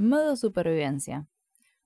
[0.00, 1.28] Modo supervivencia.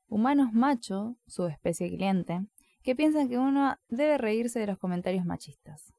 [0.06, 2.46] Humanos macho, su especie cliente,
[2.84, 5.92] que piensan que uno debe reírse de los comentarios machistas.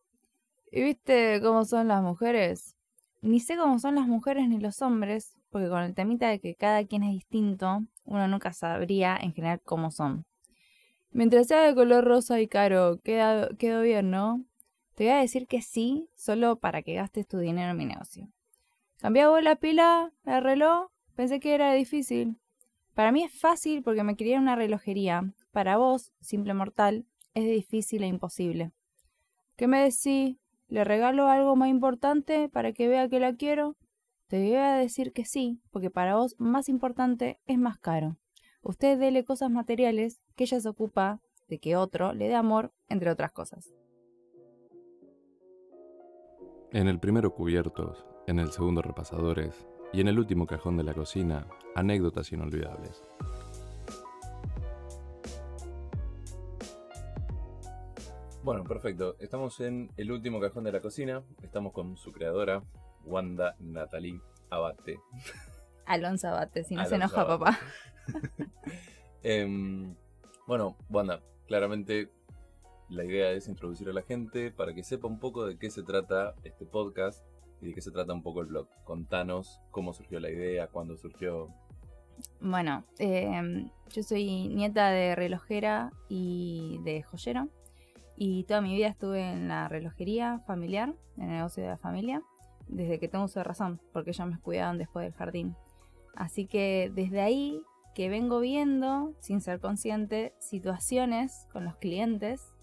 [0.72, 2.78] ¿Y viste cómo son las mujeres?
[3.22, 6.56] Ni sé cómo son las mujeres ni los hombres, porque con el temita de que
[6.56, 10.26] cada quien es distinto, uno nunca sabría en general cómo son.
[11.12, 14.46] Mientras sea de color rosa y caro, quedó bien, ¿no?
[14.94, 18.30] Te voy a decir que sí, solo para que gastes tu dinero en mi negocio.
[19.00, 20.95] ¿Cambiaba la pila, el reloj?
[21.16, 22.38] Pensé que era difícil.
[22.94, 25.34] Para mí es fácil porque me quería una relojería.
[25.52, 28.72] Para vos, simple mortal, es difícil e imposible.
[29.56, 30.38] ¿Qué me decís?
[30.68, 33.76] ¿Le regalo algo más importante para que vea que la quiero?
[34.28, 38.18] Te voy a decir que sí, porque para vos más importante es más caro.
[38.62, 43.12] Usted dele cosas materiales que ella se ocupa de que otro le dé amor, entre
[43.12, 43.74] otras cosas.
[46.72, 50.94] En el primero cubiertos, en el segundo repasadores y en el último cajón de la
[50.94, 53.02] cocina, anécdotas inolvidables.
[58.44, 59.16] Bueno, perfecto.
[59.20, 61.24] Estamos en el último cajón de la cocina.
[61.42, 62.62] Estamos con su creadora,
[63.04, 65.00] Wanda Natalie Abate.
[65.88, 67.58] Alonso Abate, si no se enoja papá.
[69.24, 69.96] Em,
[70.46, 72.12] bueno, Wanda, claramente
[72.90, 75.82] la idea es introducir a la gente para que sepa un poco de qué se
[75.82, 77.26] trata este podcast
[77.66, 78.68] y de qué se trata un poco el blog.
[78.84, 81.50] Contanos cómo surgió la idea, cuándo surgió.
[82.40, 87.50] Bueno, em, yo soy nieta de relojera y de joyero.
[88.18, 92.22] Y toda mi vida estuve en la relojería familiar, en el negocio de la familia,
[92.68, 95.56] desde que tengo uso razón, porque ellos me cuidaban después del jardín.
[96.16, 97.62] Así que desde ahí
[97.94, 102.54] que vengo viendo, sin ser consciente, situaciones con los clientes,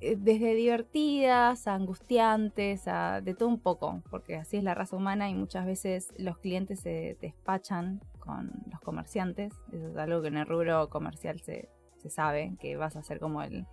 [0.00, 5.28] desde divertidas a angustiantes, a de todo un poco, porque así es la raza humana
[5.28, 9.52] y muchas veces los clientes se despachan con los comerciantes.
[9.72, 13.18] Eso es algo que en el rubro comercial se, se sabe, que vas a ser
[13.18, 13.66] como el,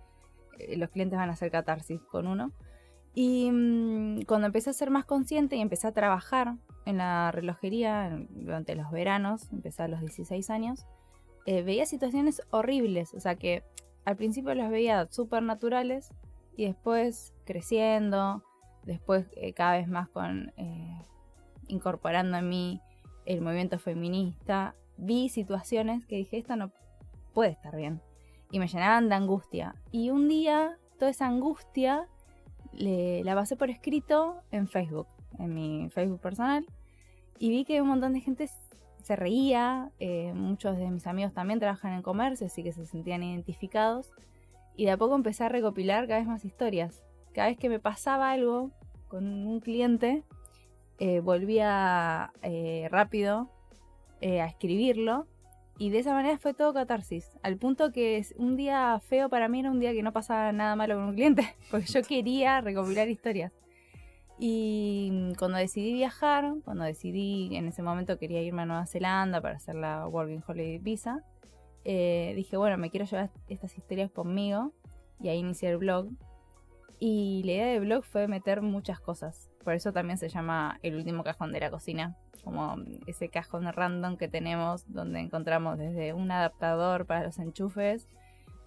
[0.58, 2.52] eh, los clientes van a hacer catarsis con uno.
[3.14, 8.18] Y mm, cuando empecé a ser más consciente y empecé a trabajar en la relojería
[8.30, 10.86] durante los veranos, empecé a los 16 años,
[11.46, 13.62] eh, veía situaciones horribles, o sea que
[14.06, 16.08] al principio las veía súper naturales
[16.56, 18.42] y después creciendo,
[18.84, 20.52] después eh, cada vez más con
[21.68, 22.80] incorporando en mí
[23.26, 26.70] el movimiento feminista, vi situaciones que dije, esto no
[27.34, 28.00] puede estar bien
[28.50, 29.74] y me llenaban de angustia.
[29.90, 32.08] Y un día toda esa angustia
[32.72, 36.64] le, la pasé por escrito en Facebook, en mi Facebook personal,
[37.38, 38.48] y vi que un montón de gente
[39.06, 43.22] se reía, eh, muchos de mis amigos también trabajan en comercio, así que se sentían
[43.22, 44.10] identificados,
[44.74, 47.04] y de a poco empecé a recopilar cada vez más historias.
[47.32, 48.72] Cada vez que me pasaba algo
[49.06, 50.24] con un cliente,
[50.98, 53.48] eh, volvía eh, rápido
[54.22, 55.28] a escribirlo
[55.78, 57.38] y de esa manera fue todo catarsis.
[57.42, 60.74] Al punto que un día feo para mí era un día que no pasaba nada
[60.74, 61.54] malo con un cliente.
[61.70, 63.52] Porque yo quería recopilar historias.
[64.38, 69.56] Y cuando decidí viajar, cuando decidí, en ese momento quería irme a Nueva Zelanda para
[69.56, 71.24] hacer la Working Holiday Visa,
[71.84, 74.72] eh, dije, bueno, me quiero llevar estas historias conmigo.
[75.20, 76.08] Y ahí inicié el blog.
[76.98, 79.50] Y la idea del blog fue meter muchas cosas.
[79.64, 82.16] Por eso también se llama El último cajón de la cocina
[82.46, 82.76] como
[83.08, 88.06] ese cajón random que tenemos donde encontramos desde un adaptador para los enchufes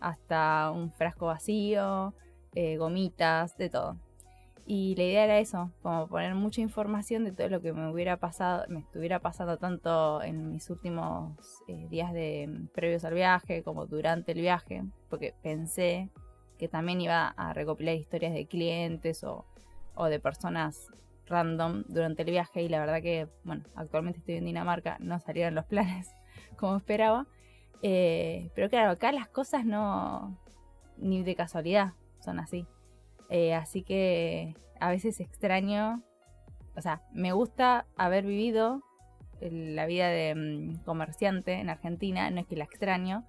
[0.01, 2.13] hasta un frasco vacío,
[2.55, 3.97] eh, gomitas, de todo.
[4.71, 8.17] Y la idea era eso, como poner mucha información de todo lo que me hubiera
[8.17, 11.35] pasado, me estuviera pasando tanto en mis últimos
[11.67, 16.11] eh, días de previos al viaje como durante el viaje, porque pensé
[16.59, 19.47] que también iba a recopilar historias de clientes o,
[19.95, 20.91] o de personas
[21.25, 25.55] random durante el viaje y la verdad que, bueno, actualmente estoy en Dinamarca, no salieron
[25.55, 26.11] los planes
[26.57, 27.25] como esperaba.
[27.81, 30.37] Eh, pero claro, acá las cosas no,
[30.95, 32.67] ni de casualidad son así.
[33.29, 36.03] Eh, así que a veces extraño,
[36.75, 38.83] o sea, me gusta haber vivido
[39.41, 43.25] la vida de mm, comerciante en Argentina, no es que la extraño,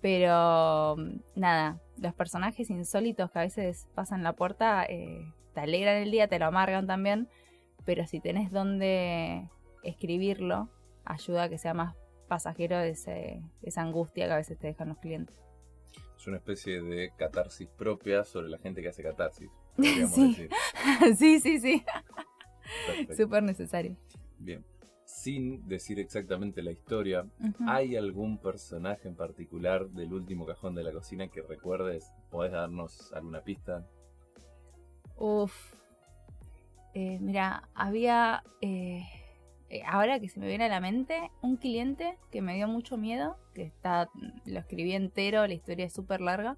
[0.00, 5.96] pero mm, nada, los personajes insólitos que a veces pasan la puerta eh, te alegran
[5.96, 7.28] el día, te lo amargan también,
[7.84, 9.48] pero si tenés donde
[9.82, 10.68] escribirlo,
[11.04, 11.96] ayuda a que sea más
[12.28, 12.90] pasajero de,
[13.62, 15.40] esa angustia que a veces te dejan los clientes.
[16.18, 19.48] Es una especie de catarsis propia sobre la gente que hace catarsis.
[19.76, 20.48] Sí.
[21.16, 21.84] sí, sí, sí,
[23.16, 23.96] Súper necesario.
[24.38, 24.64] Bien.
[25.04, 27.24] Sin decir exactamente la historia,
[27.66, 32.10] ¿hay algún personaje en particular del último cajón de la cocina que recuerdes?
[32.30, 33.86] ¿Podés darnos alguna pista?
[35.16, 35.74] Uf,
[36.94, 39.02] eh, mira, había eh,
[39.70, 42.96] eh, ahora que se me viene a la mente, un cliente que me dio mucho
[42.96, 44.08] miedo, que está,
[44.46, 46.56] lo escribí entero, la historia es súper larga,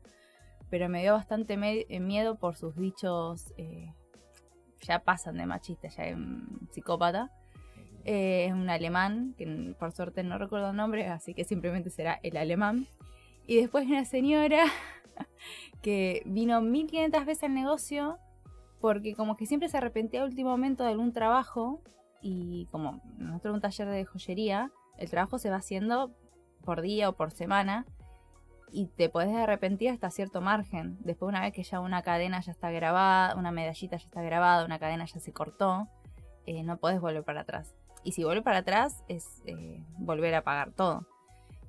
[0.71, 3.93] pero me dio bastante eh, miedo por sus dichos, eh,
[4.83, 6.17] ya pasan de machista, ya es
[6.71, 7.31] psicópata.
[8.05, 12.37] es un alemán, que por suerte no recuerdo el nombre, así que simplemente será el
[12.37, 12.87] alemán.
[13.47, 14.65] Y después una señora
[15.83, 18.19] que vino 1500 veces al negocio
[18.81, 21.83] porque como que siempre se arrepentía a último momento de algún trabajo
[22.21, 26.13] y como nosotros un taller de joyería, el trabajo se va haciendo
[26.65, 27.87] por día o por semana
[28.73, 30.99] y te puedes arrepentir hasta cierto margen.
[31.01, 34.65] Después una vez que ya una cadena ya está grabada, una medallita ya está grabada,
[34.65, 35.89] una cadena ya se cortó,
[36.47, 37.75] eh, no puedes volver para atrás.
[38.03, 41.07] Y si vuelve para atrás es eh, volver a pagar todo.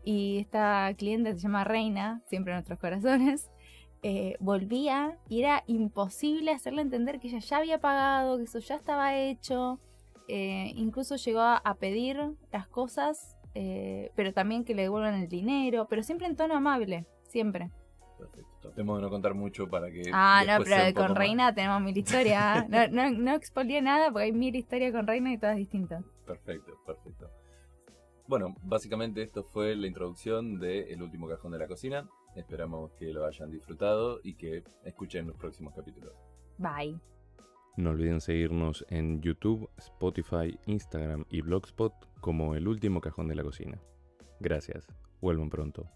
[0.04, 3.50] Y esta cliente se llama Reina, siempre en nuestros corazones,
[4.04, 8.76] eh, volvía y era imposible hacerle entender que ella ya había pagado, que eso ya
[8.76, 9.80] estaba hecho.
[10.28, 12.18] Eh, incluso llegó a, pedir
[12.52, 17.06] las cosas, eh, pero también que le devuelvan el dinero, pero siempre en tono amable,
[17.28, 17.72] siempre.
[18.18, 18.48] Perfecto.
[18.62, 20.04] Tratemos de no contar mucho para que.
[20.14, 22.68] Ah, no, pero con Reina tenemos mil historias.
[22.70, 26.04] no, no, no expolié nada porque hay mil historias con Reina y todas distintas.
[26.26, 27.30] Perfecto, perfecto.
[28.28, 32.08] Bueno, básicamente esto fue la introducción de El último cajón de la cocina.
[32.36, 36.14] Esperamos que lo hayan disfrutado y que escuchen los próximos capítulos.
[36.58, 36.98] Bye.
[37.78, 43.44] No olviden seguirnos en YouTube, Spotify, Instagram y Blogspot como El último cajón de la
[43.44, 43.80] cocina.
[44.40, 44.88] Gracias.
[45.22, 45.88] Vuelvan pronto.